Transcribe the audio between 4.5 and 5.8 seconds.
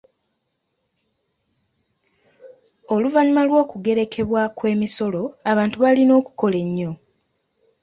kw’emisolo, abantu